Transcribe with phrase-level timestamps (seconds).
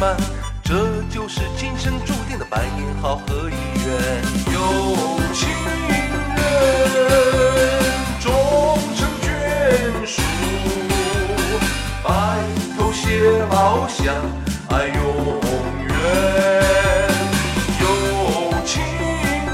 [0.00, 0.16] 满，
[0.62, 4.22] 这就是今生注定的百年好合姻缘。
[4.52, 4.58] 有
[5.32, 5.48] 情
[5.88, 5.90] 人
[8.20, 9.24] 终成眷
[10.06, 10.22] 属，
[12.02, 12.10] 白
[12.76, 14.14] 头偕老乡，
[14.70, 14.98] 爱永
[15.88, 15.94] 远。
[17.80, 17.84] 有
[18.64, 18.70] 情
[19.32, 19.46] 人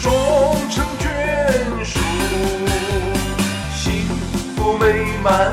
[0.00, 0.04] 终
[0.70, 1.04] 成眷
[1.84, 1.98] 属，
[3.74, 3.82] 幸
[4.56, 4.84] 福美
[5.22, 5.52] 满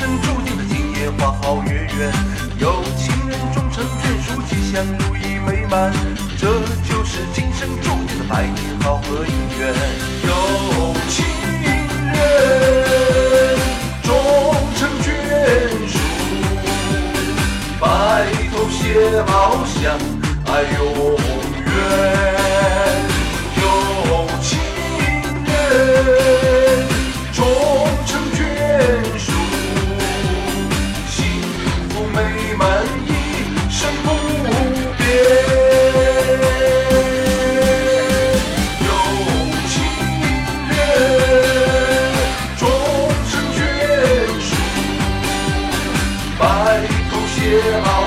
[0.00, 2.10] 生注定的今夜花好月圆。
[2.58, 5.92] 有情人终成眷属，吉祥如意美满。
[6.38, 6.48] 这
[6.88, 9.74] 就是今生注定的百年好合姻缘。
[10.24, 10.32] 有
[11.10, 11.26] 情
[11.60, 11.68] 人
[14.02, 14.08] 终
[14.74, 15.06] 成眷
[15.86, 15.92] 属，
[17.78, 17.84] 白
[18.50, 18.80] 头偕
[19.26, 19.28] 老
[19.66, 20.00] 相，
[20.46, 20.80] 爱永
[21.66, 22.49] 远。
[47.62, 47.99] Yeah.